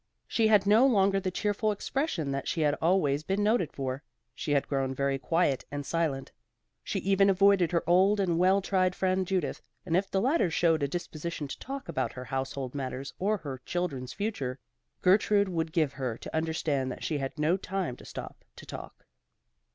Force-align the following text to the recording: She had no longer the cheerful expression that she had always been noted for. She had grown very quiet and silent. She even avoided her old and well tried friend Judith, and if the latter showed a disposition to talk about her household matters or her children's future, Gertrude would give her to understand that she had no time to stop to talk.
She 0.25 0.47
had 0.47 0.65
no 0.65 0.87
longer 0.87 1.19
the 1.19 1.29
cheerful 1.29 1.71
expression 1.71 2.31
that 2.31 2.47
she 2.47 2.61
had 2.61 2.73
always 2.81 3.21
been 3.21 3.43
noted 3.43 3.71
for. 3.71 4.01
She 4.33 4.53
had 4.53 4.67
grown 4.67 4.95
very 4.95 5.19
quiet 5.19 5.63
and 5.71 5.85
silent. 5.85 6.31
She 6.83 6.97
even 7.01 7.29
avoided 7.29 7.71
her 7.71 7.83
old 7.87 8.19
and 8.19 8.39
well 8.39 8.63
tried 8.63 8.95
friend 8.95 9.27
Judith, 9.27 9.61
and 9.85 9.95
if 9.95 10.09
the 10.09 10.19
latter 10.19 10.49
showed 10.49 10.81
a 10.81 10.87
disposition 10.87 11.47
to 11.49 11.59
talk 11.59 11.87
about 11.87 12.13
her 12.13 12.25
household 12.25 12.73
matters 12.73 13.13
or 13.19 13.37
her 13.37 13.61
children's 13.63 14.11
future, 14.11 14.57
Gertrude 15.03 15.49
would 15.49 15.71
give 15.71 15.93
her 15.93 16.17
to 16.17 16.35
understand 16.35 16.91
that 16.91 17.03
she 17.03 17.19
had 17.19 17.37
no 17.37 17.55
time 17.55 17.95
to 17.97 18.03
stop 18.03 18.43
to 18.55 18.65
talk. 18.65 19.05